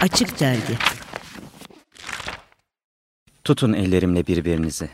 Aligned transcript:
Açık 0.00 0.40
Dergi 0.40 0.78
Tutun 3.44 3.72
ellerimle 3.72 4.26
birbirinizi. 4.26 4.88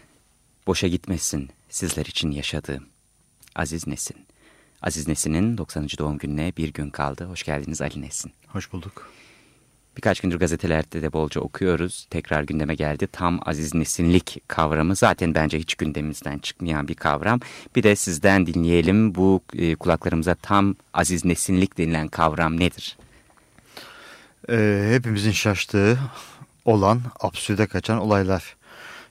Boşa 0.66 0.86
gitmesin 0.86 1.50
sizler 1.68 2.06
için 2.06 2.30
yaşadığım. 2.30 2.84
Aziz 3.54 3.86
Nesin. 3.86 4.16
Aziz 4.82 5.08
Nesin'in 5.08 5.58
90. 5.58 5.88
doğum 5.98 6.18
gününe 6.18 6.52
bir 6.56 6.72
gün 6.72 6.90
kaldı. 6.90 7.24
Hoş 7.24 7.42
geldiniz 7.42 7.80
Ali 7.82 8.02
Nesin. 8.02 8.32
Hoş 8.46 8.72
bulduk. 8.72 9.12
Birkaç 9.96 10.20
gündür 10.20 10.38
gazetelerde 10.38 11.02
de 11.02 11.12
bolca 11.12 11.40
okuyoruz. 11.40 12.06
Tekrar 12.10 12.42
gündeme 12.42 12.74
geldi. 12.74 13.08
Tam 13.12 13.40
Aziz 13.46 13.74
Nesinlik 13.74 14.42
kavramı 14.48 14.96
zaten 14.96 15.34
bence 15.34 15.58
hiç 15.58 15.74
gündemimizden 15.74 16.38
çıkmayan 16.38 16.88
bir 16.88 16.94
kavram. 16.94 17.40
Bir 17.76 17.82
de 17.82 17.96
sizden 17.96 18.46
dinleyelim 18.46 19.14
bu 19.14 19.40
e, 19.54 19.74
kulaklarımıza 19.74 20.34
tam 20.34 20.74
Aziz 20.94 21.24
Nesinlik 21.24 21.78
denilen 21.78 22.08
kavram 22.08 22.60
nedir? 22.60 22.96
Ee, 24.50 24.90
hepimizin 24.92 25.30
şaştığı 25.30 25.98
olan, 26.64 27.00
absürde 27.20 27.66
kaçan 27.66 27.98
olaylar. 27.98 28.56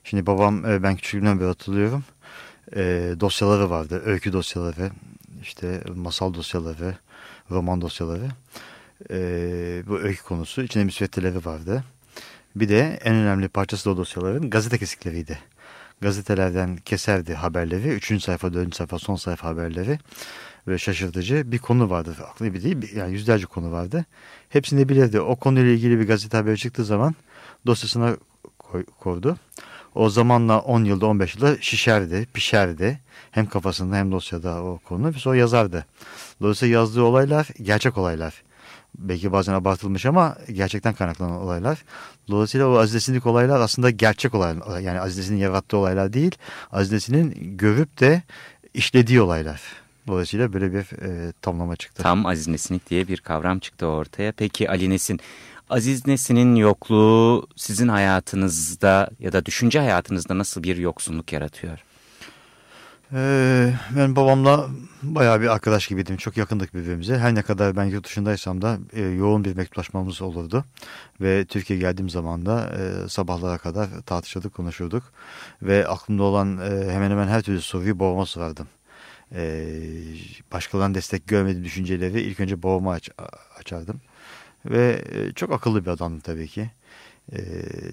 Şimdi 0.04 0.26
babam 0.26 0.66
e, 0.66 0.82
ben 0.82 0.96
küçüklüğümden 0.96 1.40
beri 1.40 1.46
hatırlıyorum. 1.46 2.04
E, 2.76 3.14
dosyaları 3.20 3.70
vardı. 3.70 4.02
Öykü 4.04 4.32
dosyaları, 4.32 4.90
işte 5.42 5.82
masal 5.94 6.34
dosyaları, 6.34 6.94
roman 7.50 7.80
dosyaları. 7.80 8.28
E, 9.10 9.18
bu 9.86 9.98
öykü 9.98 10.22
konusu. 10.22 10.62
içinde 10.62 10.84
müsveddeleri 10.84 11.44
vardı. 11.44 11.84
Bir 12.56 12.68
de 12.68 13.00
en 13.04 13.14
önemli 13.14 13.48
parçası 13.48 13.84
da 13.84 13.90
o 13.90 13.96
dosyaların 13.96 14.50
gazete 14.50 14.78
kesikleriydi. 14.78 15.38
Gazetelerden 16.00 16.76
keserdi 16.76 17.34
haberleri. 17.34 17.88
Üçüncü 17.88 18.24
sayfa, 18.24 18.54
dördüncü 18.54 18.76
sayfa, 18.76 18.98
son 18.98 19.16
sayfa 19.16 19.48
haberleri. 19.48 19.98
Böyle 20.66 20.78
şaşırtıcı 20.78 21.52
bir 21.52 21.58
konu 21.58 21.90
vardı. 21.90 22.16
Aklı 22.30 22.54
bir 22.54 22.62
değil, 22.62 22.96
yani 22.96 23.12
yüzlerce 23.12 23.46
konu 23.46 23.72
vardı. 23.72 24.04
Hepsini 24.48 24.88
bilirdi. 24.88 25.20
O 25.20 25.36
konuyla 25.36 25.72
ilgili 25.72 26.00
bir 26.00 26.06
gazete 26.06 26.36
haberi 26.36 26.58
çıktığı 26.58 26.84
zaman 26.84 27.14
dosyasına 27.66 28.16
koy, 28.58 28.84
koydu. 29.00 29.36
O 29.94 30.10
zamanla 30.10 30.58
10 30.60 30.84
yılda 30.84 31.06
15 31.06 31.34
yılda 31.34 31.56
şişerdi, 31.60 32.26
pişerdi. 32.34 33.00
Hem 33.30 33.46
kafasında 33.46 33.96
hem 33.96 34.12
dosyada 34.12 34.62
o 34.62 34.78
konu. 34.78 35.12
Sonra 35.12 35.36
yazardı. 35.36 35.86
Dolayısıyla 36.40 36.74
yazdığı 36.78 37.02
olaylar 37.02 37.48
gerçek 37.62 37.98
olaylar. 37.98 38.42
Belki 38.98 39.32
bazen 39.32 39.52
abartılmış 39.52 40.06
ama 40.06 40.36
gerçekten 40.52 40.94
kaynaklanan 40.94 41.40
olaylar. 41.40 41.84
Dolayısıyla 42.30 42.68
o 42.68 42.78
Aziz'in 42.78 43.20
olaylar 43.20 43.60
aslında 43.60 43.90
gerçek 43.90 44.34
olaylar. 44.34 44.78
Yani 44.78 45.00
Aziz'in 45.00 45.36
yarattığı 45.36 45.76
olaylar 45.76 46.12
değil. 46.12 46.34
Aziz'in 46.72 47.56
görüp 47.58 48.00
de 48.00 48.22
işlediği 48.74 49.20
olaylar. 49.20 49.60
Dolayısıyla 50.06 50.52
böyle 50.52 50.72
bir 50.72 51.02
e, 51.02 51.32
tamlama 51.42 51.76
çıktı. 51.76 52.02
Tam 52.02 52.26
Aziz 52.26 52.70
diye 52.90 53.08
bir 53.08 53.20
kavram 53.20 53.58
çıktı 53.58 53.86
ortaya. 53.86 54.32
Peki 54.32 54.70
Ali 54.70 54.90
Nesin, 54.90 55.20
Aziz 55.70 56.06
Nesin'in 56.06 56.54
yokluğu 56.54 57.46
sizin 57.56 57.88
hayatınızda 57.88 59.10
ya 59.20 59.32
da 59.32 59.46
düşünce 59.46 59.78
hayatınızda 59.78 60.38
nasıl 60.38 60.62
bir 60.62 60.76
yoksunluk 60.76 61.32
yaratıyor? 61.32 61.78
Ee, 63.12 63.72
ben 63.96 64.16
babamla 64.16 64.66
bayağı 65.02 65.40
bir 65.40 65.46
arkadaş 65.46 65.88
gibiydim. 65.88 66.16
Çok 66.16 66.36
yakındık 66.36 66.74
birbirimize. 66.74 67.18
Her 67.18 67.34
ne 67.34 67.42
kadar 67.42 67.76
ben 67.76 67.84
yurt 67.84 68.04
dışındaysam 68.04 68.62
da 68.62 68.78
e, 68.92 69.02
yoğun 69.02 69.44
bir 69.44 69.56
mektuplaşmamız 69.56 70.22
olurdu. 70.22 70.64
Ve 71.20 71.44
Türkiye 71.44 71.78
geldiğim 71.78 72.10
zaman 72.10 72.46
da 72.46 72.72
e, 72.78 73.08
sabahlara 73.08 73.58
kadar 73.58 73.88
tartışırdık, 74.06 74.54
konuşurduk. 74.54 75.02
Ve 75.62 75.88
aklımda 75.88 76.22
olan 76.22 76.58
e, 76.58 76.92
hemen 76.92 77.10
hemen 77.10 77.28
her 77.28 77.42
türlü 77.42 77.60
soruyu 77.60 78.00
babama 78.00 78.26
sorardım. 78.26 78.68
E, 79.34 79.66
başkalarından 80.52 80.94
destek 80.94 81.26
görmediğim 81.28 81.64
düşünceleri 81.64 82.20
ilk 82.20 82.40
önce 82.40 82.62
babama 82.62 82.92
aç, 82.92 83.10
açardım. 83.58 84.00
Ve 84.66 85.02
e, 85.12 85.32
çok 85.32 85.52
akıllı 85.52 85.84
bir 85.84 85.90
adamdı 85.90 86.20
tabii 86.20 86.48
ki. 86.48 86.70
E, 87.32 87.38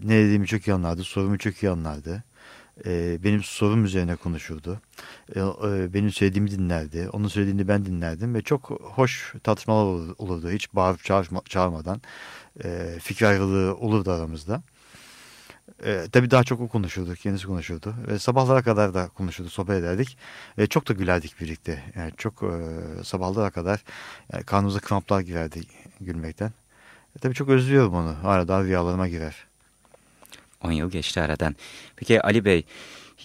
ne 0.04 0.26
dediğimi 0.26 0.48
çok 0.48 0.68
iyi 0.68 0.74
anlardı, 0.74 1.04
sorumu 1.04 1.38
çok 1.38 1.64
iyi 1.64 1.70
anlardı. 1.70 2.24
E, 2.86 3.24
benim 3.24 3.44
sorum 3.44 3.86
üzerine 3.86 4.16
konuşurdu. 4.16 4.82
E, 5.36 5.40
e, 5.40 5.94
benim 5.94 6.12
söylediğimi 6.12 6.52
dinlerdi. 6.52 7.10
Onun 7.14 7.28
söylediğini 7.28 7.68
ben 7.68 7.86
dinlerdim 7.86 8.36
ve 8.36 8.42
çok 8.42 8.70
hoş 8.72 9.34
tartışmalar 9.44 10.16
olurdu. 10.18 10.52
Hiç 10.52 10.74
bağırıp 10.74 11.04
çağırma, 11.04 11.42
çağırmadan. 11.46 12.02
E, 12.64 12.98
fikir 13.02 13.26
ayrılığı 13.26 13.76
olurdu 13.76 14.12
aramızda. 14.12 14.64
E, 15.86 16.08
tabii 16.12 16.32
daha 16.32 16.44
çok 16.44 16.62
o 16.62 16.68
konuşurdu, 16.68 17.16
kendisi 17.16 17.48
konuşurdu. 17.48 17.96
Ve 18.08 18.20
sabahlara 18.20 18.62
kadar 18.64 18.94
da 18.94 19.08
konuşurdu, 19.08 19.50
sohbet 19.50 19.80
ederdik. 19.80 20.18
E, 20.58 20.68
çok 20.68 20.88
da 20.88 20.94
gülerdik 20.94 21.42
birlikte. 21.42 21.84
Yani 21.96 22.12
çok 22.18 22.44
e, 22.44 22.50
sabahlara 23.04 23.52
kadar 23.52 23.84
yani 24.34 24.44
karnımıza 24.44 24.80
kramplar 24.80 25.22
girerdi 25.22 25.62
gülmekten. 26.02 26.52
E, 27.16 27.20
tabii 27.22 27.34
çok 27.34 27.50
özlüyorum 27.50 27.94
onu. 27.94 28.16
Hala 28.24 28.48
daha 28.48 28.64
rüyalarıma 28.64 29.08
girer. 29.08 29.48
10 30.64 30.72
yıl 30.72 30.92
geçti 30.92 31.22
aradan. 31.22 31.56
Peki 31.96 32.22
Ali 32.22 32.46
Bey, 32.46 32.66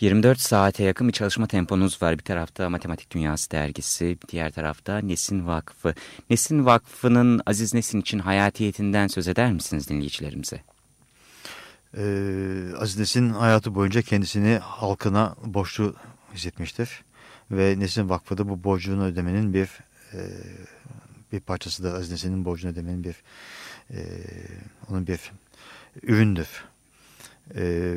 24 0.00 0.40
saate 0.40 0.84
yakın 0.84 1.08
bir 1.08 1.12
çalışma 1.12 1.46
temponuz 1.46 2.02
var. 2.02 2.18
Bir 2.18 2.22
tarafta 2.22 2.70
Matematik 2.70 3.10
Dünyası 3.10 3.50
dergisi, 3.50 4.18
diğer 4.28 4.52
tarafta 4.52 4.98
Nesin 4.98 5.46
Vakfı. 5.46 5.94
Nesin 6.30 6.66
Vakfı'nın 6.66 7.40
Aziz 7.46 7.74
Nesin 7.74 8.00
için 8.00 8.18
hayatiyetinden 8.18 9.06
söz 9.06 9.28
eder 9.28 9.52
misiniz 9.52 9.88
dinleyicilerimize? 9.88 10.60
Ee, 11.96 12.72
Aziz 12.78 12.98
Nesin 12.98 13.30
hayatı 13.30 13.74
boyunca 13.74 14.02
kendisini 14.02 14.58
halkına 14.58 15.34
borçlu 15.44 15.94
hissetmiştir. 16.34 17.02
Ve 17.50 17.74
Nesin 17.78 18.08
Vakfı 18.08 18.38
da 18.38 18.48
bu 18.48 18.64
borcunu 18.64 19.04
ödemenin 19.04 19.54
bir 19.54 19.68
e, 20.12 20.20
bir 21.32 21.40
parçasıdır. 21.40 21.94
Aziz 21.94 22.10
Nesin'in 22.10 22.44
borcunu 22.44 22.72
ödemenin 22.72 23.04
bir 23.04 23.16
e, 23.90 23.98
onun 24.90 25.06
bir 25.06 25.20
üründür. 26.02 26.48
E, 27.56 27.94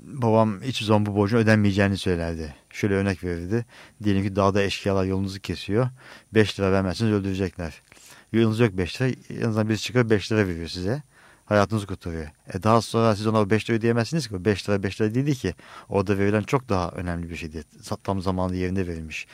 babam 0.00 0.62
hiç 0.62 0.82
zaman 0.82 1.06
bu 1.06 1.16
borcun 1.16 1.38
ödenmeyeceğini 1.38 1.96
söylerdi. 1.96 2.54
Şöyle 2.70 2.94
örnek 2.94 3.24
verirdi. 3.24 3.66
Diyelim 4.02 4.22
ki 4.22 4.36
dağda 4.36 4.62
eşkıyalar 4.62 5.04
yolunuzu 5.04 5.40
kesiyor. 5.40 5.88
5 6.34 6.60
lira 6.60 6.72
vermezseniz 6.72 7.12
öldürecekler. 7.12 7.82
Yolunuz 8.32 8.60
yok 8.60 8.72
5 8.72 9.02
lira. 9.02 9.14
Yanınızdan 9.40 9.68
birisi 9.68 9.82
çıkıyor 9.82 10.10
5 10.10 10.32
lira 10.32 10.46
veriyor 10.46 10.68
size. 10.68 11.02
Hayatınızı 11.46 11.86
kurtarıyor. 11.86 12.26
E 12.54 12.62
daha 12.62 12.80
sonra 12.80 13.16
siz 13.16 13.26
ona 13.26 13.50
5 13.50 13.70
lira 13.70 13.76
ödeyemezsiniz 13.76 14.28
ki. 14.28 14.44
5 14.44 14.68
lira 14.68 14.82
5 14.82 15.00
lira 15.00 15.14
değildi 15.14 15.34
ki. 15.34 15.54
Orada 15.88 16.18
verilen 16.18 16.42
çok 16.42 16.68
daha 16.68 16.90
önemli 16.90 17.30
bir 17.30 17.36
şeydi. 17.36 17.64
Tam 18.04 18.22
zamanlı 18.22 18.56
yerinde 18.56 18.86
verilmiş. 18.86 19.26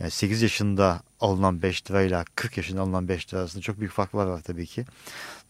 Yani 0.00 0.10
8 0.10 0.42
yaşında 0.42 1.00
alınan 1.20 1.62
5 1.62 1.90
lirayla 1.90 2.24
40 2.34 2.56
yaşında 2.56 2.80
alınan 2.80 3.08
5 3.08 3.28
lira 3.28 3.40
arasında 3.40 3.62
çok 3.62 3.78
büyük 3.80 3.92
farklar 3.92 4.26
var 4.26 4.42
tabii 4.42 4.66
ki. 4.66 4.84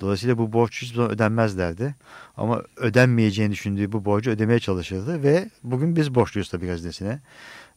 Dolayısıyla 0.00 0.38
bu 0.38 0.52
borç 0.52 0.82
hiçbir 0.82 0.96
zaman 0.96 1.10
ödenmezlerdi. 1.10 1.94
Ama 2.36 2.62
ödenmeyeceğini 2.76 3.52
düşündüğü 3.52 3.92
bu 3.92 4.04
borcu 4.04 4.30
ödemeye 4.30 4.58
çalışırdı 4.58 5.22
ve 5.22 5.50
bugün 5.62 5.96
biz 5.96 6.14
borçluyuz 6.14 6.48
tabii 6.48 6.66
gazetesine. 6.66 7.20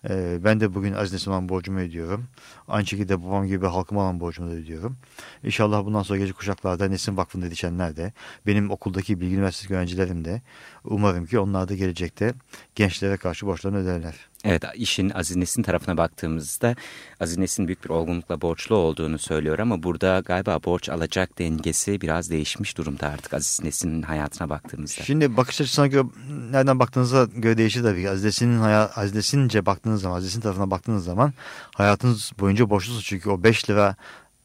Ee, 0.10 0.38
ben 0.44 0.60
de 0.60 0.76
bugün 0.76 0.94
Aziz 0.94 1.28
olan 1.28 1.50
borcumu 1.50 1.80
ödüyorum. 1.80 2.28
Aynı 2.68 2.86
şekilde 2.86 3.24
babam 3.24 3.48
gibi 3.48 3.66
halkıma 3.66 4.02
olan 4.02 4.20
borcumu 4.20 4.52
da 4.52 4.54
ödüyorum. 4.54 4.98
İnşallah 5.44 5.86
bundan 5.86 6.04
sonra 6.04 6.18
gelecek 6.18 6.38
kuşaklarda 6.38 6.88
Nesin 6.88 7.18
Vakfı'nda 7.18 7.46
yetişenler 7.46 7.96
de, 7.96 8.14
benim 8.48 8.72
okuldaki 8.72 9.22
bilgi 9.22 9.36
üniversitesi 9.36 9.74
öğrencilerim 9.74 10.26
de 10.26 10.42
umarım 10.84 11.26
ki 11.26 11.40
onlar 11.40 11.70
da 11.70 11.76
gelecekte 11.76 12.34
gençlere 12.76 13.18
karşı 13.18 13.46
borçlarını 13.46 13.78
öderler. 13.78 14.16
Evet 14.46 14.64
işin 14.76 15.10
Aziz 15.10 15.38
Nesin 15.38 15.64
tarafına 15.64 15.98
baktığımızda 15.98 16.76
Aziz 17.20 17.38
Nesin 17.38 17.68
büyük 17.68 17.84
bir 17.84 17.90
olgunlukla 17.90 18.42
borçlu 18.42 18.76
olduğunu 18.76 19.20
söylüyor 19.20 19.60
ama 19.60 19.84
burada 19.84 20.22
galiba 20.26 20.60
borç 20.66 20.90
alacak 20.90 21.40
dengesi 21.40 22.02
biraz 22.02 22.30
değişmiş 22.30 22.78
durumda 22.78 23.08
artık 23.08 23.34
Aziz 23.34 23.64
Nesin'in 23.64 24.02
hayatına 24.02 24.50
baktığımızda. 24.50 25.04
Şimdi 25.04 25.38
bakış 25.38 25.62
açısına 25.62 25.88
göre 25.88 26.04
nereden 26.52 26.80
baktığınıza 26.80 27.26
göre 27.36 27.58
değişir 27.58 27.84
tabii. 27.84 28.10
Aziz 28.10 28.24
Nesin'in 28.24 28.60
Aziz 28.96 29.16
Nesin'ce 29.16 29.66
baktığınız 29.66 30.02
zaman, 30.02 30.18
Aziz 30.18 30.30
Nesin 30.30 30.42
tarafına 30.42 30.72
baktığınız 30.72 31.06
zaman 31.06 31.34
hayatınız 31.76 32.32
boyunca 32.40 32.70
borçlusunuz 32.70 33.06
çünkü 33.06 33.30
o 33.30 33.44
5 33.44 33.70
lira 33.70 33.96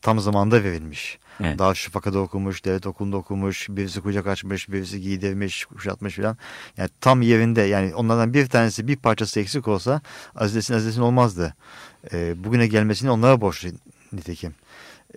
tam 0.04 0.20
zamanında 0.20 0.64
verilmiş. 0.64 1.18
Evet. 1.40 1.58
Daha 1.58 1.74
Şafaka'da 1.74 2.18
okumuş, 2.18 2.64
devlet 2.64 2.86
okulunda 2.86 3.16
okumuş, 3.16 3.68
birisi 3.70 4.00
kucak 4.00 4.26
açmış, 4.26 4.68
birisi 4.68 5.00
giydirmiş, 5.00 5.64
kuşatmış 5.64 6.16
falan. 6.16 6.36
Yani 6.76 6.88
tam 7.00 7.22
yerinde 7.22 7.62
yani 7.62 7.94
onlardan 7.94 8.34
bir 8.34 8.46
tanesi 8.46 8.88
bir 8.88 8.96
parçası 8.96 9.40
eksik 9.40 9.68
olsa 9.68 10.00
Aziz'in 10.36 10.74
Aziz'in 10.74 11.02
olmazdı. 11.02 11.54
E, 12.12 12.44
bugüne 12.44 12.66
gelmesini 12.66 13.10
onlara 13.10 13.40
borçlu 13.40 13.68
nitekim. 14.12 14.54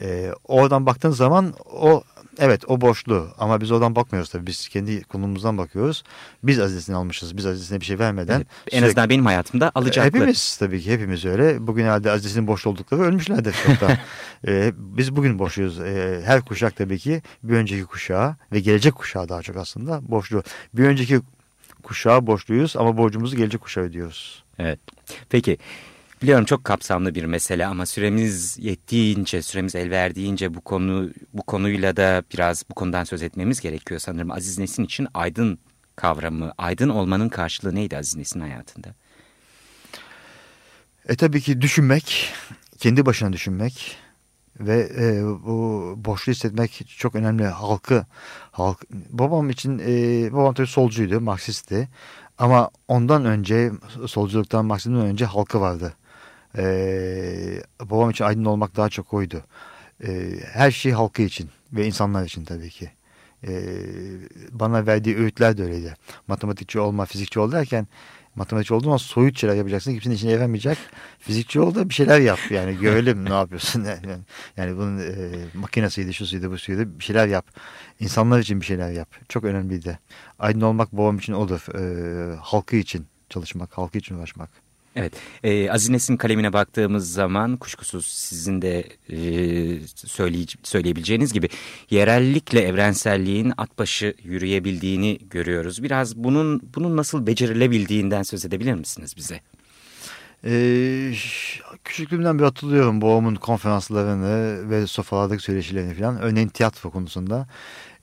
E, 0.01 0.31
oradan 0.47 0.85
baktığın 0.85 1.11
zaman 1.11 1.53
o 1.71 2.03
Evet 2.39 2.61
o 2.67 2.81
borçlu 2.81 3.27
ama 3.39 3.61
biz 3.61 3.71
oradan 3.71 3.95
bakmıyoruz 3.95 4.29
tabii. 4.29 4.47
Biz 4.47 4.67
kendi 4.67 5.03
konumuzdan 5.03 5.57
bakıyoruz. 5.57 6.03
Biz 6.44 6.59
azizini 6.59 6.95
almışız. 6.95 7.38
Biz 7.38 7.45
azizine 7.45 7.79
bir 7.79 7.85
şey 7.85 7.99
vermeden. 7.99 8.35
Evet, 8.35 8.47
en 8.65 8.69
sürekli... 8.69 8.85
azından 8.85 9.09
benim 9.09 9.25
hayatımda 9.25 9.71
alacaklı. 9.75 10.07
Hepimiz 10.07 10.57
tabii 10.57 10.81
ki 10.81 10.94
hepimiz 10.94 11.25
öyle. 11.25 11.67
Bugün 11.67 11.83
herhalde 11.83 12.11
azizinin 12.11 12.47
borçlu 12.47 12.71
oldukları 12.71 13.01
ölmüşlerdir 13.01 13.55
çoktan. 13.65 13.91
ee, 14.47 14.73
biz 14.77 15.15
bugün 15.15 15.39
borçluyuz. 15.39 15.79
Ee, 15.79 16.21
her 16.25 16.41
kuşak 16.41 16.75
tabii 16.75 17.00
ki 17.00 17.21
bir 17.43 17.53
önceki 17.53 17.85
kuşağa 17.85 18.35
ve 18.51 18.59
gelecek 18.59 18.95
kuşağa 18.95 19.29
daha 19.29 19.41
çok 19.41 19.57
aslında 19.57 20.01
borçlu. 20.09 20.43
Bir 20.73 20.83
önceki 20.83 21.21
kuşağa 21.83 22.27
borçluyuz 22.27 22.77
ama 22.77 22.97
borcumuzu 22.97 23.38
gelecek 23.38 23.61
kuşağa 23.61 23.81
ödüyoruz. 23.81 24.43
Evet. 24.59 24.79
Peki 25.29 25.57
Biliyorum 26.21 26.45
çok 26.45 26.63
kapsamlı 26.63 27.15
bir 27.15 27.25
mesele 27.25 27.65
ama 27.65 27.85
süremiz 27.85 28.57
yettiğince, 28.59 29.41
süremiz 29.41 29.75
el 29.75 29.89
verdiğince 29.89 30.53
bu 30.53 30.61
konu 30.61 31.09
bu 31.33 31.43
konuyla 31.43 31.97
da 31.97 32.23
biraz 32.33 32.63
bu 32.69 32.73
konudan 32.73 33.03
söz 33.03 33.23
etmemiz 33.23 33.59
gerekiyor 33.59 33.99
sanırım. 33.99 34.31
Aziz 34.31 34.59
Nesin 34.59 34.83
için 34.83 35.07
aydın 35.13 35.59
kavramı, 35.95 36.53
aydın 36.57 36.89
olmanın 36.89 37.29
karşılığı 37.29 37.75
neydi 37.75 37.97
Aziz 37.97 38.15
Nesin 38.15 38.39
hayatında? 38.39 38.87
E 41.07 41.15
tabii 41.15 41.41
ki 41.41 41.61
düşünmek, 41.61 42.33
kendi 42.77 43.05
başına 43.05 43.33
düşünmek 43.33 43.97
ve 44.59 44.89
e, 44.97 45.23
bu 45.23 45.93
boşluğu 45.97 46.31
hissetmek 46.31 46.85
çok 46.97 47.15
önemli. 47.15 47.45
Halkı, 47.45 48.05
halk, 48.51 48.85
babam 48.91 49.49
için, 49.49 49.79
e, 49.79 50.33
babam 50.33 50.53
tabii 50.53 50.67
solcuydu, 50.67 51.21
Marksistti. 51.21 51.89
Ama 52.37 52.69
ondan 52.87 53.25
önce, 53.25 53.71
solculuktan, 54.07 54.65
Marksizmden 54.65 55.05
önce 55.05 55.25
halkı 55.25 55.61
vardı. 55.61 55.93
E, 56.57 57.62
babam 57.81 58.09
için 58.09 58.25
aydın 58.25 58.45
olmak 58.45 58.75
daha 58.75 58.89
çok 58.89 59.13
oydu. 59.13 59.44
E, 60.04 60.31
her 60.54 60.71
şey 60.71 60.92
halkı 60.92 61.21
için 61.21 61.50
ve 61.74 61.86
insanlar 61.86 62.25
için 62.25 62.45
tabii 62.45 62.69
ki. 62.69 62.92
E, 63.48 63.63
bana 64.51 64.86
verdiği 64.86 65.18
öğütler 65.18 65.57
de 65.57 65.63
öyleydi. 65.63 65.94
Matematikçi 66.27 66.80
olma, 66.80 67.06
fizikçi 67.06 67.39
ol 67.39 67.51
derken 67.51 67.88
matematikçi 68.38 68.74
olduğun 68.74 68.83
zaman 68.83 68.98
soyut 68.98 69.39
şeyler 69.39 69.56
yapacaksın. 69.56 69.94
Kimsenin 69.94 70.15
içine 70.15 70.31
yaramayacak. 70.31 70.77
Fizikçi 71.19 71.59
ol 71.59 71.75
da 71.75 71.89
bir 71.89 71.94
şeyler 71.94 72.19
yap. 72.19 72.39
Yani 72.50 72.77
görelim 72.81 73.25
ne 73.25 73.33
yapıyorsun. 73.33 73.83
Yani, 73.83 74.18
yani 74.57 74.77
bunun 74.77 75.00
e, 75.00 75.13
makinesiydi, 75.53 76.13
şu 76.13 76.25
suydu, 76.25 76.51
bu 76.51 76.57
suydu. 76.57 77.00
Bir 77.00 77.03
şeyler 77.03 77.27
yap. 77.27 77.45
İnsanlar 78.00 78.39
için 78.39 78.62
bir 78.62 78.65
şeyler 78.65 78.92
yap. 78.92 79.10
Çok 79.30 79.44
önemliydi. 79.44 80.00
Aydın 80.39 80.62
olmak 80.62 80.92
babam 80.94 81.18
için 81.18 81.33
odur. 81.33 81.65
E, 81.75 82.36
halkı 82.36 82.75
için 82.75 83.06
çalışmak, 83.30 83.77
halkı 83.77 83.98
için 83.98 84.15
uğraşmak. 84.15 84.66
Evet, 84.99 85.13
e, 85.44 85.71
Aziz 85.71 86.17
kalemine 86.17 86.53
baktığımız 86.53 87.13
zaman 87.13 87.57
kuşkusuz 87.57 88.07
sizin 88.07 88.61
de 88.61 88.79
e, 89.09 89.17
söyleye, 89.95 90.45
söyleyebileceğiniz 90.63 91.33
gibi 91.33 91.49
yerellikle 91.89 92.61
evrenselliğin 92.61 93.53
at 93.57 93.79
başı 93.79 94.13
yürüyebildiğini 94.23 95.19
görüyoruz. 95.29 95.83
Biraz 95.83 96.15
bunun 96.15 96.61
bunun 96.75 96.97
nasıl 96.97 97.27
becerilebildiğinden 97.27 98.23
söz 98.23 98.45
edebilir 98.45 98.73
misiniz 98.73 99.13
bize? 99.17 99.39
Ee, 100.45 101.13
küçüklüğümden 101.83 102.39
bir 102.39 102.43
hatırlıyorum 102.43 103.01
babamın 103.01 103.35
konferanslarını 103.35 104.69
ve 104.69 104.88
sofralardaki 104.88 105.43
söyleşilerini 105.43 105.93
falan. 105.93 106.21
Örneğin 106.21 106.47
tiyatro 106.47 106.91
konusunda. 106.91 107.47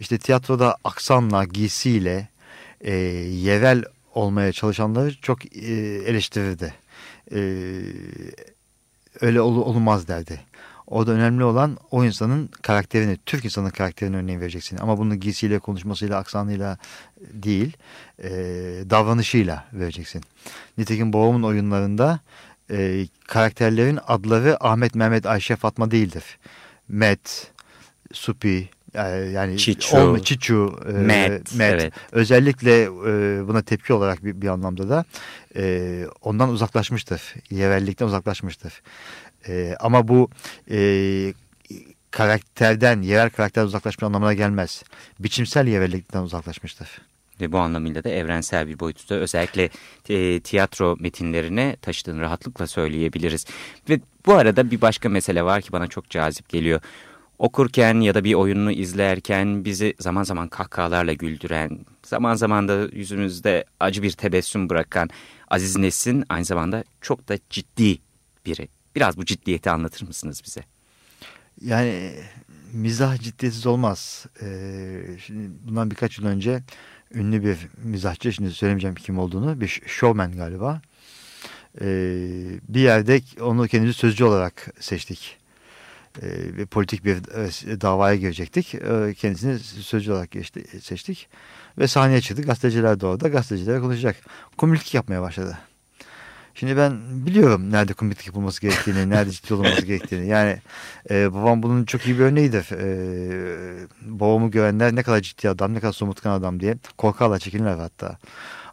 İşte 0.01 0.19
tiyatroda 0.19 0.77
aksanla, 0.85 1.45
giysiyle 1.45 2.29
e, 2.81 2.95
yerel 2.95 3.85
olmaya 4.15 4.53
çalışanları 4.53 5.21
çok 5.21 5.57
e, 5.57 5.73
eleştirirdi 6.07 6.84
e, 7.33 7.41
öyle 9.21 9.41
ol, 9.41 9.57
olmaz 9.57 10.09
derdi. 10.09 10.41
O 10.87 11.07
da 11.07 11.13
önemli 11.13 11.45
olan 11.45 11.79
o 11.91 12.05
insanın 12.05 12.47
karakterini, 12.63 13.19
Türk 13.27 13.45
insanın 13.45 13.71
karakterini 13.71 14.17
örneğin 14.17 14.41
vereceksin. 14.41 14.77
Ama 14.77 14.99
bunu 14.99 15.15
giysiyle, 15.15 15.59
konuşmasıyla, 15.59 16.19
aksanıyla 16.19 16.79
değil, 17.21 17.77
e, 18.19 18.31
davranışıyla 18.91 19.65
vereceksin. 19.73 20.23
Nitekim 20.79 21.13
babamın 21.13 21.43
oyunlarında 21.43 22.21
e, 22.71 23.07
karakterlerin 23.27 23.99
adları 24.07 24.65
Ahmet, 24.65 24.95
Mehmet, 24.95 25.27
Ayşe, 25.27 25.57
Fatma 25.57 25.91
değildir. 25.91 26.39
Met, 26.89 27.53
Supi, 28.13 28.69
yani 29.33 29.59
Çiçu, 29.59 29.97
olma, 29.97 30.23
Çiçu 30.23 30.79
e, 30.89 30.93
Met, 30.93 31.55
Met. 31.55 31.73
Evet. 31.73 31.93
özellikle 32.13 32.83
e, 32.83 32.89
buna 33.49 33.63
tepki 33.63 33.93
olarak 33.93 34.25
bir, 34.25 34.41
bir 34.41 34.49
anlamda 34.49 34.89
da 34.89 35.05
e, 35.57 36.05
ondan 36.23 36.49
uzaklaşmıştır. 36.49 37.35
Yerellikten 37.51 38.07
uzaklaşmıştır. 38.07 38.83
E, 39.49 39.77
ama 39.81 40.09
bu 40.09 40.29
e, 40.71 40.79
karakterden, 42.11 43.03
yerel 43.03 43.31
karakterden 43.31 43.67
uzaklaşma 43.67 44.07
anlamına 44.07 44.35
gelmez. 44.35 44.83
Biçimsel 45.21 45.67
yerellikten 45.67 46.23
uzaklaşmıştır. 46.23 46.89
Ve 47.41 47.53
bu 47.53 47.59
anlamıyla 47.59 48.05
da 48.05 48.09
evrensel 48.09 48.69
bir 48.69 48.81
boyutta 48.81 49.15
özellikle 49.15 49.71
e, 50.09 50.41
tiyatro 50.41 50.97
metinlerine 51.01 51.77
taşıdığını 51.83 52.21
rahatlıkla 52.21 52.67
söyleyebiliriz. 52.67 53.47
Ve 53.89 54.01
bu 54.27 54.35
arada 54.35 54.71
bir 54.71 54.81
başka 54.81 55.09
mesele 55.09 55.43
var 55.43 55.63
ki 55.63 55.73
bana 55.73 55.87
çok 55.87 56.11
cazip 56.11 56.49
geliyor 56.49 56.81
okurken 57.39 58.01
ya 58.01 58.15
da 58.15 58.25
bir 58.25 58.35
oyununu 58.35 58.73
izlerken 58.73 59.65
bizi 59.65 59.95
zaman 60.01 60.23
zaman 60.23 60.49
kahkahalarla 60.49 61.13
güldüren, 61.13 61.79
zaman 62.03 62.35
zaman 62.35 62.69
da 62.69 62.89
yüzümüzde 62.93 63.65
acı 63.81 64.03
bir 64.03 64.11
tebessüm 64.11 64.69
bırakan 64.69 65.11
Aziz 65.49 65.77
Nesin 65.77 66.25
aynı 66.29 66.45
zamanda 66.45 66.85
çok 67.01 67.29
da 67.29 67.39
ciddi 67.51 67.99
biri. 68.47 68.69
Biraz 68.97 69.17
bu 69.17 69.25
ciddiyeti 69.25 69.71
anlatır 69.71 70.07
mısınız 70.07 70.43
bize? 70.45 70.65
Yani 71.61 72.13
mizah 72.73 73.19
ciddiyetsiz 73.19 73.67
olmaz. 73.67 74.27
Ee, 74.43 75.03
şimdi 75.27 75.51
bundan 75.67 75.91
birkaç 75.91 76.19
yıl 76.19 76.27
önce 76.27 76.63
ünlü 77.15 77.45
bir 77.45 77.57
mizahçı, 77.83 78.33
şimdi 78.33 78.51
söylemeyeceğim 78.51 78.95
kim 78.95 79.19
olduğunu, 79.19 79.61
bir 79.61 79.83
showman 79.87 80.33
galiba. 80.33 80.81
Ee, 81.81 81.87
bir 82.69 82.81
yerde 82.81 83.21
onu 83.41 83.69
kendimizi 83.69 83.99
sözcü 83.99 84.25
olarak 84.25 84.75
seçtik 84.81 85.44
e, 86.23 86.65
politik 86.67 87.05
bir 87.05 87.17
e, 87.17 87.81
davaya 87.81 88.17
girecektik. 88.17 88.75
E, 88.75 89.15
kendisini 89.15 89.59
sözcü 89.59 90.13
olarak 90.13 90.31
geçti, 90.31 90.65
seçtik. 90.81 91.29
Ve 91.79 91.87
sahneye 91.87 92.21
çıktık. 92.21 92.47
Gazeteciler 92.47 93.01
de 93.01 93.07
orada. 93.07 93.29
Gazeteciler 93.29 93.81
konuşacak. 93.81 94.17
Komiklik 94.57 94.95
yapmaya 94.95 95.23
başladı. 95.23 95.59
Şimdi 96.55 96.77
ben 96.77 96.99
biliyorum 97.27 97.73
nerede 97.73 97.93
komiklik 97.93 98.27
yapılması 98.27 98.61
gerektiğini, 98.61 99.11
nerede 99.11 99.31
ciddi 99.31 99.55
olması 99.55 99.87
gerektiğini. 99.87 100.29
Yani 100.29 100.57
e, 101.11 101.35
babam 101.35 101.63
bunun 101.63 101.85
çok 101.85 102.07
iyi 102.07 102.19
bir 102.19 102.25
örneğidir. 102.25 102.67
E, 102.73 103.87
babamı 104.03 104.51
görenler 104.51 104.97
ne 104.97 105.03
kadar 105.03 105.21
ciddi 105.21 105.49
adam, 105.49 105.75
ne 105.75 105.81
kadar 105.81 105.93
somutkan 105.93 106.31
adam 106.31 106.61
diye 106.61 106.77
korkarlar, 106.99 107.39
çekinirler 107.39 107.79
hatta. 107.79 108.19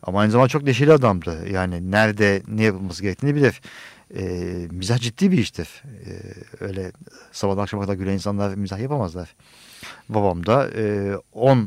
Ama 0.04 0.20
aynı 0.20 0.32
zamanda 0.32 0.50
çok 0.50 0.64
neşeli 0.64 0.94
adamdı. 0.94 1.50
Yani 1.52 1.92
nerede 1.92 2.42
ne 2.48 2.64
yapılması 2.64 3.04
gerektiğini 3.04 3.36
bilir 3.36 3.62
e, 4.16 4.24
mizah 4.72 5.00
ciddi 5.00 5.32
bir 5.32 5.38
iştir. 5.38 5.84
E, 5.86 6.12
öyle 6.60 6.92
sabah 7.32 7.64
akşama 7.64 7.84
kadar 7.84 7.94
gülen 7.94 8.14
insanlar 8.14 8.56
mizah 8.56 8.80
yapamazlar. 8.80 9.36
Babam 10.10 10.46
da 10.46 10.70
10 11.34 11.58
e, 11.58 11.62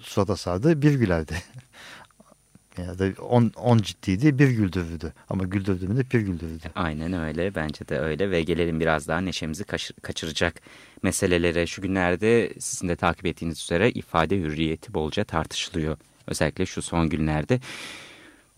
surata 0.00 0.36
sardı 0.36 0.82
bir 0.82 0.94
gülerdi. 0.94 1.34
ya 2.78 2.98
da 2.98 3.22
10 3.22 3.78
ciddiydi 3.78 4.38
bir 4.38 4.48
güldürürdü. 4.48 5.12
Ama 5.28 5.44
güldürdüğümde 5.44 6.10
bir 6.10 6.20
güldürürdü. 6.20 6.70
Aynen 6.74 7.12
öyle 7.12 7.54
bence 7.54 7.88
de 7.88 7.98
öyle 7.98 8.30
ve 8.30 8.42
gelelim 8.42 8.80
biraz 8.80 9.08
daha 9.08 9.20
neşemizi 9.20 9.64
kaçıracak 10.02 10.60
meselelere. 11.02 11.66
Şu 11.66 11.82
günlerde 11.82 12.52
sizin 12.58 12.88
de 12.88 12.96
takip 12.96 13.26
ettiğiniz 13.26 13.62
üzere 13.62 13.90
ifade 13.90 14.38
hürriyeti 14.38 14.94
bolca 14.94 15.24
tartışılıyor. 15.24 15.96
Özellikle 16.26 16.66
şu 16.66 16.82
son 16.82 17.08
günlerde. 17.08 17.60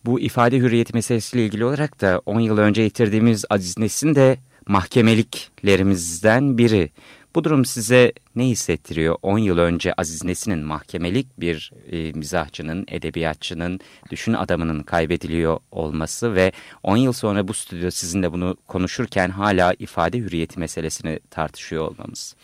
Bu 0.04 0.20
ifade 0.20 0.58
hürriyeti 0.58 0.94
meselesiyle 0.94 1.46
ilgili 1.46 1.64
olarak 1.64 2.00
da 2.00 2.22
10 2.26 2.40
yıl 2.40 2.58
önce 2.58 2.82
yitirdiğimiz 2.82 3.44
Aziz 3.50 3.78
Nesin 3.78 4.14
de 4.14 4.38
mahkemeliklerimizden 4.66 6.58
biri. 6.58 6.90
Bu 7.34 7.44
durum 7.44 7.64
size 7.64 8.12
ne 8.36 8.44
hissettiriyor? 8.46 9.16
10 9.22 9.38
yıl 9.38 9.58
önce 9.58 9.92
Aziz 9.94 10.24
Nesin'in 10.24 10.58
mahkemelik 10.58 11.40
bir 11.40 11.72
e, 11.90 12.12
mizahçının, 12.12 12.84
edebiyatçının, 12.88 13.80
düşün 14.10 14.32
adamının 14.32 14.82
kaybediliyor 14.82 15.58
olması 15.70 16.34
ve 16.34 16.52
10 16.82 16.96
yıl 16.96 17.12
sonra 17.12 17.48
bu 17.48 17.54
stüdyo 17.54 17.90
sizinle 17.90 18.32
bunu 18.32 18.56
konuşurken 18.68 19.30
hala 19.30 19.74
ifade 19.78 20.18
hürriyeti 20.18 20.60
meselesini 20.60 21.20
tartışıyor 21.30 21.88
olmamız. 21.88 22.36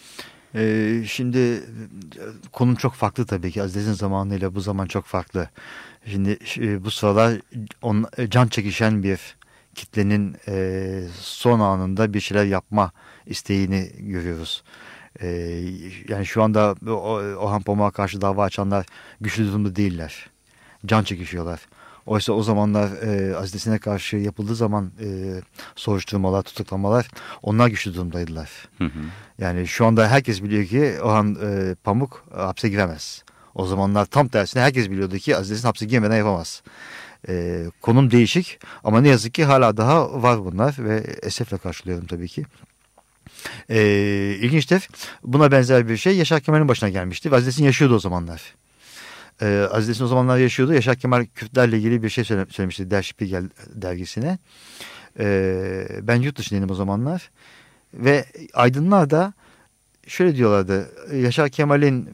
Ee, 0.54 1.02
şimdi 1.06 1.62
konum 2.52 2.74
çok 2.74 2.94
farklı 2.94 3.26
tabii 3.26 3.52
ki. 3.52 3.62
Aziz'in 3.62 3.92
zamanıyla 3.92 4.54
bu 4.54 4.60
zaman 4.60 4.86
çok 4.86 5.04
farklı. 5.04 5.50
Şimdi 6.06 6.38
e, 6.58 6.84
bu 6.84 6.90
sıralar 6.90 7.40
on, 7.82 8.06
e, 8.18 8.30
can 8.30 8.48
çekişen 8.48 9.02
bir 9.02 9.36
kitlenin 9.74 10.36
e, 10.48 11.02
son 11.20 11.60
anında 11.60 12.14
bir 12.14 12.20
şeyler 12.20 12.44
yapma 12.44 12.92
isteğini 13.26 13.90
görüyoruz. 13.98 14.62
E, 15.20 15.28
yani 16.08 16.26
şu 16.26 16.42
anda 16.42 16.74
Orhan 17.38 17.62
Pamuk'a 17.62 17.90
karşı 17.90 18.20
dava 18.20 18.44
açanlar 18.44 18.86
güçlü 19.20 19.46
durumda 19.46 19.76
değiller. 19.76 20.30
Can 20.86 21.02
çekişiyorlar. 21.04 21.60
Oysa 22.08 22.32
o 22.32 22.42
zamanlar 22.42 22.88
e, 23.02 23.36
Aziz 23.36 23.80
karşı 23.80 24.16
yapıldığı 24.16 24.54
zaman 24.54 24.90
e, 25.00 25.40
soruşturmalar, 25.76 26.42
tutuklamalar 26.42 27.08
onlar 27.42 27.68
güçlü 27.68 27.94
durumdaydılar. 27.94 28.50
Hı 28.78 28.84
hı. 28.84 29.00
Yani 29.38 29.66
şu 29.66 29.86
anda 29.86 30.08
herkes 30.08 30.42
biliyor 30.42 30.64
ki 30.64 31.02
Orhan 31.02 31.38
e, 31.42 31.74
Pamuk 31.74 32.24
hapse 32.34 32.68
giremez. 32.68 33.24
O 33.54 33.66
zamanlar 33.66 34.04
tam 34.04 34.28
tersine 34.28 34.62
herkes 34.62 34.90
biliyordu 34.90 35.16
ki 35.16 35.36
Aziz'in 35.36 35.66
hapse 35.66 35.86
girmeden 35.86 36.16
yapamaz. 36.16 36.62
E, 37.28 37.64
konum 37.82 38.10
değişik 38.10 38.58
ama 38.84 39.00
ne 39.00 39.08
yazık 39.08 39.34
ki 39.34 39.44
hala 39.44 39.76
daha 39.76 40.22
var 40.22 40.44
bunlar 40.44 40.74
ve 40.78 40.96
esefle 41.22 41.58
karşılıyorum 41.58 42.06
tabii 42.06 42.28
ki. 42.28 42.44
E, 43.70 43.80
ilginçtir. 44.40 44.88
Buna 45.24 45.52
benzer 45.52 45.88
bir 45.88 45.96
şey 45.96 46.16
Yaşar 46.16 46.40
Kemal'in 46.40 46.68
başına 46.68 46.88
gelmişti. 46.88 47.30
Aziz'in 47.34 47.64
yaşıyordu 47.64 47.94
o 47.94 47.98
zamanlar. 47.98 48.42
E, 49.42 49.68
Aziz'in 49.70 50.04
o 50.04 50.08
zamanlar 50.08 50.38
yaşıyordu. 50.38 50.72
Yaşar 50.72 50.96
Kemal 50.96 51.26
Kürtlerle 51.34 51.78
ilgili 51.78 52.02
bir 52.02 52.08
şey 52.08 52.24
söylemişti 52.24 52.90
Der 52.90 53.02
Spiegel 53.02 53.44
dergisine. 53.74 54.38
E, 55.18 55.88
ben 56.02 56.16
yurt 56.16 56.38
dışındaydım 56.38 56.70
o 56.70 56.74
zamanlar. 56.74 57.30
Ve 57.94 58.24
aydınlar 58.54 59.10
da 59.10 59.32
şöyle 60.06 60.36
diyorlardı. 60.36 60.90
Yaşar 61.16 61.48
Kemal'in 61.48 62.10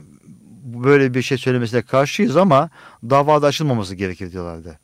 böyle 0.65 1.15
bir 1.15 1.23
şey 1.23 1.39
söylemesine 1.39 1.83
karşıyız 1.83 2.37
ama 2.37 2.71
davada 3.11 3.47
açılmaması 3.47 3.95
gerekir 3.95 4.33
diyorlardı. 4.33 4.79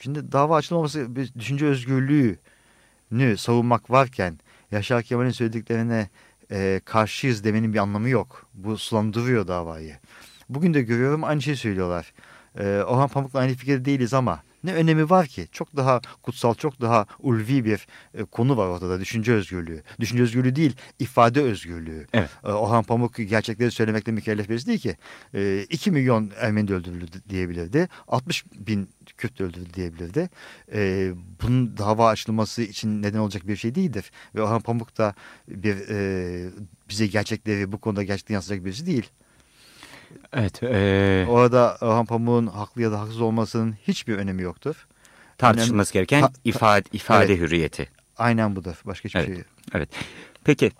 Şimdi 0.00 0.32
dava 0.32 0.56
açılmaması 0.56 1.16
bir 1.16 1.34
düşünce 1.34 1.66
özgürlüğünü 1.66 3.36
savunmak 3.36 3.90
varken 3.90 4.38
Yaşar 4.72 5.02
Kemal'in 5.02 5.30
söylediklerine 5.30 6.08
e, 6.50 6.80
karşıyız 6.84 7.44
demenin 7.44 7.72
bir 7.72 7.78
anlamı 7.78 8.08
yok. 8.08 8.46
Bu 8.54 8.78
sulandırıyor 8.78 9.48
davayı. 9.48 9.96
Bugün 10.48 10.74
de 10.74 10.82
görüyorum 10.82 11.24
aynı 11.24 11.42
şeyi 11.42 11.56
söylüyorlar. 11.56 12.12
E, 12.58 12.64
Orhan 12.64 13.08
Pamuk'la 13.08 13.38
aynı 13.38 13.54
fikirde 13.54 13.84
değiliz 13.84 14.14
ama 14.14 14.42
ne 14.64 14.74
önemi 14.74 15.10
var 15.10 15.26
ki? 15.26 15.48
Çok 15.52 15.76
daha 15.76 16.00
kutsal, 16.22 16.54
çok 16.54 16.80
daha 16.80 17.06
ulvi 17.18 17.64
bir 17.64 17.86
e, 18.14 18.24
konu 18.24 18.56
var 18.56 18.66
ortada. 18.66 19.00
Düşünce 19.00 19.32
özgürlüğü. 19.32 19.82
Düşünce 20.00 20.22
özgürlüğü 20.22 20.56
değil, 20.56 20.76
ifade 20.98 21.42
özgürlüğü. 21.42 22.06
Evet. 22.12 22.30
E, 22.44 22.48
Orhan 22.48 22.82
Pamuk 22.82 23.16
gerçekleri 23.16 23.70
söylemekle 23.70 24.12
mükellef 24.12 24.48
birisi 24.48 24.66
değil 24.66 24.78
ki. 24.78 24.96
E, 25.34 25.66
2 25.70 25.90
milyon 25.90 26.30
Ermeni 26.40 26.72
öldürüldü 26.72 27.22
diyebilirdi. 27.28 27.88
60 28.08 28.44
bin 28.54 28.90
Kürt 29.16 29.40
öldürüldü 29.40 29.74
diyebilirdi. 29.74 30.30
E, 30.72 31.10
bunun 31.42 31.76
dava 31.76 32.08
açılması 32.08 32.62
için 32.62 33.02
neden 33.02 33.18
olacak 33.18 33.48
bir 33.48 33.56
şey 33.56 33.74
değildir. 33.74 34.10
Ve 34.34 34.42
Orhan 34.42 34.60
Pamuk 34.60 34.98
da 34.98 35.14
bir 35.48 35.76
e, 35.88 36.50
bize 36.88 37.06
gerçekleri 37.06 37.72
bu 37.72 37.78
konuda 37.78 38.02
gerçekten 38.02 38.34
yansıtacak 38.34 38.64
birisi 38.64 38.86
değil. 38.86 39.10
Evet. 40.32 40.62
E... 40.62 41.26
Orada 41.28 41.78
Orhan 41.80 42.06
Pamuk'un 42.06 42.46
haklı 42.46 42.82
ya 42.82 42.92
da 42.92 43.00
haksız 43.00 43.20
olmasının 43.20 43.74
hiçbir 43.88 44.16
önemi 44.16 44.42
yoktur. 44.42 44.86
Tartışılması 45.38 45.98
Önemli... 45.98 46.06
gereken 46.06 46.20
ta, 46.20 46.32
ifade, 46.44 46.88
ifade 46.92 47.24
evet. 47.24 47.38
hürriyeti. 47.38 47.88
Aynen 48.18 48.56
budur. 48.56 48.74
Başka 48.84 49.08
hiçbir 49.08 49.20
evet. 49.20 49.28
şey. 49.28 49.44
Evet. 49.74 49.88
Peki 50.44 50.70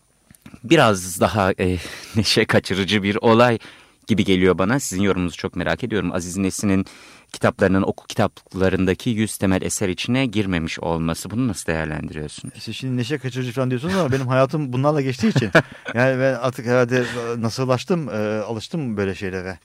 biraz 0.64 1.21
daha 1.21 1.52
e, 1.52 1.78
neşe 2.16 2.45
kaçırıcı 2.45 3.02
bir 3.02 3.16
olay 3.21 3.59
gibi 4.06 4.25
geliyor 4.25 4.58
bana. 4.58 4.80
Sizin 4.80 5.02
yorumunuzu 5.02 5.36
çok 5.36 5.56
merak 5.56 5.84
ediyorum. 5.84 6.12
Aziz 6.12 6.36
Nesin'in 6.36 6.84
kitaplarının 7.32 7.82
okul 7.82 8.06
kitaplarındaki 8.06 9.10
yüz 9.10 9.36
temel 9.36 9.62
eser 9.62 9.88
içine 9.88 10.26
girmemiş 10.26 10.80
olması. 10.80 11.30
Bunu 11.30 11.48
nasıl 11.48 11.66
değerlendiriyorsun? 11.66 12.52
Siz 12.58 12.76
şimdi 12.76 12.96
neşe 12.96 13.18
kaçırıcı 13.18 13.52
falan 13.52 13.70
diyorsunuz 13.70 13.96
ama 13.96 14.12
benim 14.12 14.28
hayatım 14.28 14.72
bunlarla 14.72 15.00
geçtiği 15.00 15.28
için. 15.28 15.50
Yani 15.94 16.20
ben 16.20 16.34
artık 16.34 16.66
herhalde 16.66 17.04
nasıllaştım, 17.38 18.08
e, 18.08 18.12
alıştım 18.40 18.96
böyle 18.96 19.14
şeylere. 19.14 19.58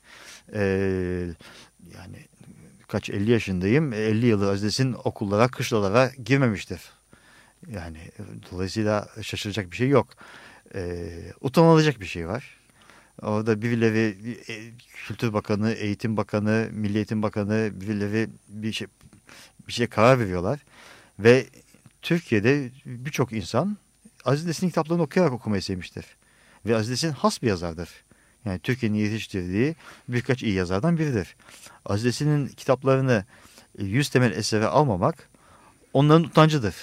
E, 0.54 0.62
yani 1.94 2.16
kaç 2.88 3.10
50 3.10 3.30
yaşındayım. 3.30 3.92
50 3.92 4.26
yılı 4.26 4.50
Aziz'in 4.50 4.96
okullara, 5.04 5.48
kışlalara 5.48 6.10
girmemiştir. 6.24 6.80
Yani 7.70 7.98
dolayısıyla 8.52 9.08
şaşıracak 9.22 9.70
bir 9.70 9.76
şey 9.76 9.88
yok. 9.88 10.08
E, 10.74 11.08
utanılacak 11.40 12.00
bir 12.00 12.06
şey 12.06 12.28
var. 12.28 12.61
Orada 13.22 13.62
birileri 13.62 14.16
e, 14.48 14.54
Kültür 15.06 15.32
Bakanı, 15.32 15.72
Eğitim 15.72 16.16
Bakanı, 16.16 16.68
Milli 16.72 16.96
Eğitim 16.96 17.22
Bakanı 17.22 17.70
birileri 17.74 18.28
bir 18.48 18.72
şey 18.72 18.86
bir 19.68 19.72
şey 19.72 19.86
karar 19.86 20.18
veriyorlar. 20.18 20.60
Ve 21.18 21.46
Türkiye'de 22.02 22.70
birçok 22.86 23.32
insan 23.32 23.76
Aziz 24.24 24.46
Nesin'in 24.46 24.70
kitaplarını 24.70 25.02
okuyarak 25.02 25.32
okumayı 25.32 25.62
sevmiştir. 25.62 26.04
Ve 26.66 26.76
Aziz 26.76 26.90
Nesin 26.90 27.10
has 27.10 27.42
bir 27.42 27.48
yazardır. 27.48 27.88
Yani 28.44 28.58
Türkiye'nin 28.58 28.98
yetiştirdiği 28.98 29.74
birkaç 30.08 30.42
iyi 30.42 30.54
yazardan 30.54 30.98
biridir. 30.98 31.36
Aziz 31.84 32.04
Nesin'in 32.04 32.46
kitaplarını 32.46 33.24
yüz 33.78 34.08
temel 34.08 34.32
esere 34.32 34.66
almamak 34.66 35.28
onların 35.92 36.24
utancıdır. 36.24 36.74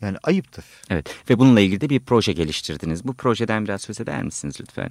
Yani 0.00 0.16
ayıptır. 0.22 0.64
Evet 0.90 1.16
ve 1.30 1.38
bununla 1.38 1.60
ilgili 1.60 1.80
de 1.80 1.90
bir 1.90 2.00
proje 2.00 2.32
geliştirdiniz. 2.32 3.04
Bu 3.04 3.14
projeden 3.14 3.64
biraz 3.64 3.82
söz 3.82 4.00
eder 4.00 4.22
misiniz 4.22 4.56
lütfen? 4.60 4.90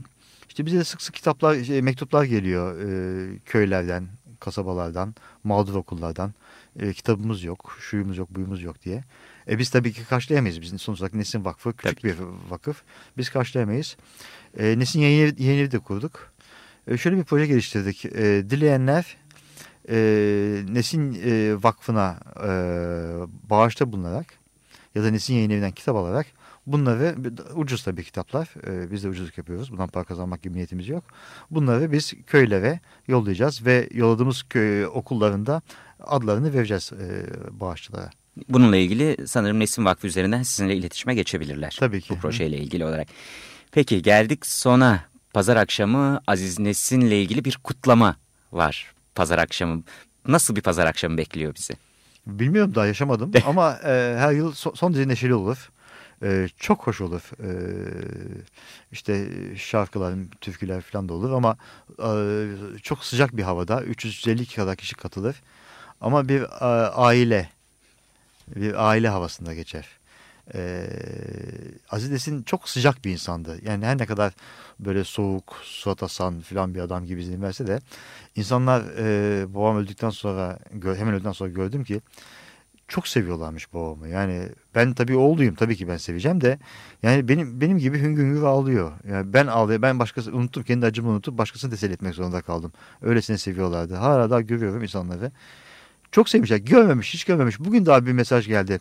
İşte 0.49 0.65
bize 0.65 0.83
sık 0.83 1.01
sık 1.01 1.15
kitaplar, 1.15 1.63
şey, 1.63 1.81
mektuplar 1.81 2.23
geliyor 2.23 2.79
e, 2.79 3.39
köylerden, 3.45 4.07
kasabalardan, 4.39 5.15
mağdur 5.43 5.75
okullardan. 5.75 6.33
E, 6.79 6.93
kitabımız 6.93 7.43
yok, 7.43 7.77
şuyumuz 7.79 8.17
yok, 8.17 8.29
buyumuz 8.29 8.63
yok 8.63 8.83
diye. 8.83 9.03
E, 9.49 9.59
biz 9.59 9.69
tabii 9.69 9.93
ki 9.93 10.05
karşılayamayız. 10.05 10.61
Bizim 10.61 10.79
sonuç 10.79 11.01
olarak 11.01 11.13
Nesin 11.13 11.45
Vakfı 11.45 11.73
küçük 11.73 12.01
tabii. 12.01 12.11
bir 12.11 12.17
vakıf. 12.49 12.81
Biz 13.17 13.29
karşılayamayız. 13.29 13.97
E, 14.57 14.79
Nesin 14.79 14.99
yayın 14.99 15.27
evi, 15.27 15.43
yayın 15.43 15.59
evi 15.59 15.71
de 15.71 15.79
kurduk. 15.79 16.33
E, 16.87 16.97
şöyle 16.97 17.17
bir 17.17 17.23
proje 17.23 17.47
geliştirdik. 17.47 18.05
E, 18.05 18.49
dileyenler 18.49 19.17
e, 19.89 19.95
Nesin 20.69 21.21
e, 21.25 21.63
Vakfı'na 21.63 22.19
e, 22.43 22.49
bağışta 23.49 23.91
bulunarak 23.91 24.25
ya 24.95 25.03
da 25.03 25.11
Nesin 25.11 25.33
yayın 25.33 25.49
evinden 25.49 25.71
kitap 25.71 25.95
alarak 25.95 26.25
Bunları 26.67 27.15
ucuz 27.55 27.83
tabii 27.83 28.03
kitaplar. 28.03 28.49
Ee, 28.67 28.91
biz 28.91 29.03
de 29.03 29.09
ucuzluk 29.09 29.37
yapıyoruz. 29.37 29.71
Bundan 29.71 29.87
para 29.87 30.03
kazanmak 30.03 30.41
gibi 30.43 30.57
niyetimiz 30.57 30.89
yok. 30.89 31.03
Bunları 31.51 31.91
biz 31.91 32.13
köylere 32.27 32.79
yollayacağız 33.07 33.65
ve 33.65 33.89
yolladığımız 33.93 34.43
köy 34.43 34.85
okullarında 34.85 35.61
adlarını 35.99 36.53
vereceğiz 36.53 36.91
e, 36.93 37.25
bağışçılara. 37.59 38.09
Bununla 38.49 38.77
ilgili 38.77 39.27
sanırım 39.27 39.59
Nesin 39.59 39.85
Vakfı 39.85 40.07
üzerinden 40.07 40.43
sizinle 40.43 40.75
iletişime 40.75 41.15
geçebilirler. 41.15 41.77
Tabii 41.79 42.01
ki. 42.01 42.09
Bu 42.09 42.19
projeyle 42.19 42.57
ilgili 42.57 42.85
olarak. 42.85 43.07
Peki 43.71 44.01
geldik 44.01 44.45
sona. 44.45 45.03
Pazar 45.33 45.57
akşamı 45.57 46.21
Aziz 46.27 46.59
Nesin'le 46.59 47.11
ilgili 47.11 47.45
bir 47.45 47.59
kutlama 47.63 48.15
var. 48.51 48.93
Pazar 49.15 49.37
akşamı. 49.37 49.83
Nasıl 50.27 50.55
bir 50.55 50.61
pazar 50.61 50.85
akşamı 50.85 51.17
bekliyor 51.17 51.55
bizi? 51.55 51.73
Bilmiyorum 52.27 52.75
daha 52.75 52.85
yaşamadım 52.85 53.31
ama 53.45 53.79
e, 53.85 54.15
her 54.17 54.31
yıl 54.31 54.51
son, 54.51 54.73
son 54.73 54.93
derece 54.93 55.07
neşeli 55.07 55.33
olur 55.33 55.69
e, 56.23 56.47
çok 56.57 56.87
hoş 56.87 57.01
olur. 57.01 57.21
E, 57.39 57.51
işte 58.91 59.29
şarkılar, 59.57 60.15
türküler 60.41 60.81
falan 60.81 61.09
da 61.09 61.13
olur 61.13 61.31
ama 61.31 61.57
e, 61.99 62.79
çok 62.81 63.05
sıcak 63.05 63.37
bir 63.37 63.43
havada 63.43 63.83
350 63.83 64.45
kadar 64.45 64.75
kişi 64.75 64.95
katılır. 64.95 65.35
Ama 66.01 66.27
bir 66.29 66.41
e, 66.41 66.87
aile, 66.87 67.49
bir 68.55 68.89
aile 68.89 69.09
havasında 69.09 69.53
geçer. 69.53 69.87
Ee, 70.55 70.87
Aziz 71.89 72.45
çok 72.45 72.69
sıcak 72.69 73.05
bir 73.05 73.11
insandı. 73.11 73.59
Yani 73.65 73.85
her 73.85 73.97
ne 73.97 74.05
kadar 74.05 74.33
böyle 74.79 75.03
soğuk, 75.03 75.55
surat 75.63 76.03
asan 76.03 76.41
filan 76.41 76.75
bir 76.75 76.79
adam 76.79 77.05
gibi 77.05 77.21
izlenmezse 77.21 77.67
de 77.67 77.79
insanlar 78.35 78.83
e, 78.97 79.53
babam 79.53 79.77
öldükten 79.77 80.09
sonra 80.09 80.59
hemen 80.81 81.13
öldükten 81.13 81.31
sonra 81.31 81.49
gördüm 81.49 81.83
ki 81.83 82.01
çok 82.93 83.07
seviyorlarmış 83.07 83.73
babamı. 83.73 84.07
Yani 84.07 84.49
ben 84.75 84.93
tabii 84.93 85.15
oğluyum 85.15 85.55
tabii 85.55 85.75
ki 85.75 85.87
ben 85.87 85.97
seveceğim 85.97 86.41
de 86.41 86.59
yani 87.03 87.27
benim 87.27 87.61
benim 87.61 87.77
gibi 87.77 88.01
hüngür 88.01 88.23
hüngür 88.23 88.43
ağlıyor. 88.43 88.91
Yani 89.09 89.33
ben 89.33 89.47
ağlıyor 89.47 89.81
ben 89.81 89.99
başkası 89.99 90.31
unuttum 90.33 90.63
kendi 90.63 90.85
acımı 90.85 91.09
unutup 91.09 91.37
başkasını 91.37 91.71
teselli 91.71 91.93
etmek 91.93 92.15
zorunda 92.15 92.41
kaldım. 92.41 92.71
Öylesine 93.01 93.37
seviyorlardı. 93.37 93.95
Hala 93.95 94.29
daha 94.29 94.41
görüyorum 94.41 94.83
insanları. 94.83 95.31
Çok 96.11 96.29
sevmişler. 96.29 96.57
Görmemiş 96.57 97.13
hiç 97.13 97.23
görmemiş. 97.23 97.59
Bugün 97.59 97.85
daha 97.85 98.05
bir 98.05 98.11
mesaj 98.11 98.47
geldi. 98.47 98.79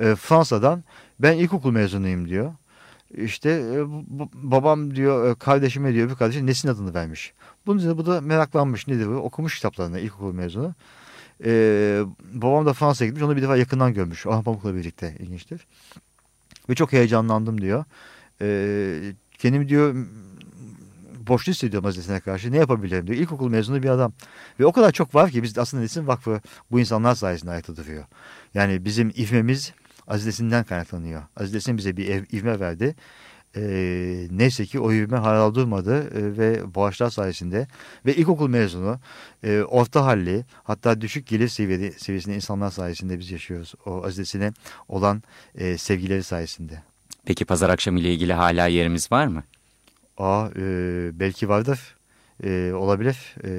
E, 0.00 0.14
Fransa'dan 0.14 0.84
ben 1.20 1.36
ilkokul 1.36 1.70
mezunuyum 1.70 2.28
diyor. 2.28 2.52
İşte 3.16 3.50
e, 3.50 3.78
babam 4.34 4.96
diyor 4.96 5.30
e, 5.30 5.34
kardeşime 5.34 5.94
diyor 5.94 6.10
bir 6.10 6.14
kardeşim 6.14 6.46
Nesin 6.46 6.68
adını 6.68 6.94
vermiş. 6.94 7.32
Bunun 7.66 7.78
üzerine 7.78 7.98
bu 7.98 8.06
da 8.06 8.20
meraklanmış 8.20 8.88
nedir 8.88 9.06
bu? 9.06 9.14
Okumuş 9.14 9.56
kitaplarını 9.56 10.00
ilkokul 10.00 10.32
mezunu. 10.32 10.74
Ee, 11.44 12.02
babam 12.32 12.66
da 12.66 12.72
Fransa'ya 12.72 13.08
gitmiş. 13.08 13.24
Onu 13.24 13.36
bir 13.36 13.42
defa 13.42 13.56
yakından 13.56 13.94
görmüş. 13.94 14.26
Orhan 14.26 14.42
Pamuk'la 14.42 14.74
birlikte. 14.74 15.14
ilginçtir. 15.18 15.66
Ve 16.68 16.74
çok 16.74 16.92
heyecanlandım 16.92 17.60
diyor. 17.60 17.84
Ee, 18.40 19.12
kendimi 19.38 19.68
diyor 19.68 19.94
borçlu 21.26 21.52
hissediyorum 21.52 21.84
Hazretine 21.84 22.20
karşı. 22.20 22.52
Ne 22.52 22.56
yapabilirim 22.56 23.06
diyor. 23.06 23.18
İlkokul 23.18 23.50
mezunu 23.50 23.82
bir 23.82 23.88
adam. 23.88 24.12
Ve 24.60 24.66
o 24.66 24.72
kadar 24.72 24.92
çok 24.92 25.14
var 25.14 25.30
ki 25.30 25.42
biz 25.42 25.58
aslında 25.58 25.82
Nesin 25.82 26.06
Vakfı 26.06 26.40
bu 26.70 26.80
insanlar 26.80 27.14
sayesinde 27.14 27.50
ayakta 27.50 27.76
duruyor. 27.76 28.04
Yani 28.54 28.84
bizim 28.84 29.12
ivmemiz 29.16 29.72
Azizesinden 30.06 30.64
kaynaklanıyor. 30.64 31.22
Azizesin 31.36 31.78
bize 31.78 31.96
bir 31.96 32.08
ev, 32.08 32.24
ivme 32.32 32.60
verdi 32.60 32.94
e, 33.56 33.62
neyse 34.30 34.66
ki 34.66 34.80
o 34.80 34.90
yürüme 34.90 35.16
hala 35.16 35.54
durmadı 35.54 35.94
e, 35.94 36.38
ve 36.38 36.74
bağışlar 36.74 37.10
sayesinde 37.10 37.66
ve 38.06 38.16
ilkokul 38.16 38.48
mezunu, 38.48 38.98
e, 39.42 39.60
orta 39.60 40.04
halli 40.04 40.44
hatta 40.64 41.00
düşük 41.00 41.26
gelir 41.26 41.48
seviyede, 41.48 41.92
seviyesinde 41.92 42.34
insanlar 42.34 42.70
sayesinde 42.70 43.18
biz 43.18 43.30
yaşıyoruz. 43.30 43.74
O 43.86 44.04
azizesine 44.04 44.52
olan 44.88 45.22
e, 45.54 45.78
sevgileri 45.78 46.22
sayesinde. 46.22 46.82
Peki 47.24 47.44
pazar 47.44 47.70
akşamı 47.70 48.00
ile 48.00 48.14
ilgili 48.14 48.32
hala 48.32 48.66
yerimiz 48.66 49.12
var 49.12 49.26
mı? 49.26 49.42
Aa, 50.18 50.48
e, 50.56 50.60
belki 51.20 51.48
vardır. 51.48 51.96
E, 52.44 52.72
olabilir. 52.72 53.34
E, 53.44 53.50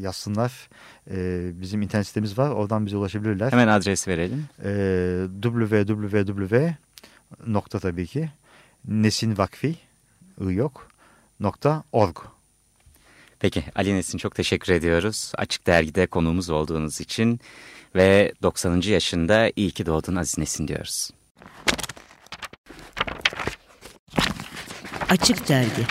yazsınlar. 0.00 0.68
E, 1.10 1.50
bizim 1.60 1.82
internet 1.82 2.06
sitemiz 2.06 2.38
var. 2.38 2.50
Oradan 2.50 2.86
bize 2.86 2.96
ulaşabilirler. 2.96 3.52
Hemen 3.52 3.68
adres 3.68 4.08
verelim. 4.08 4.44
E, 4.64 5.26
www 5.42 6.76
nokta 7.46 7.78
tabii 7.78 8.06
ki 8.06 8.30
Nesin 8.88 9.38
Vakfi 9.38 9.76
yok 10.40 10.88
nokta 11.40 11.84
org. 11.92 12.16
Peki 13.38 13.64
Ali 13.74 13.94
Nesin 13.94 14.18
çok 14.18 14.34
teşekkür 14.34 14.72
ediyoruz. 14.72 15.32
Açık 15.36 15.66
Dergi'de 15.66 16.06
konuğumuz 16.06 16.50
olduğunuz 16.50 17.00
için 17.00 17.40
ve 17.94 18.32
90. 18.42 18.80
yaşında 18.80 19.50
iyi 19.56 19.70
ki 19.70 19.86
doğdun 19.86 20.16
Aziz 20.16 20.38
Nesin 20.38 20.68
diyoruz. 20.68 21.10
Açık 25.08 25.48
Dergi 25.48 25.86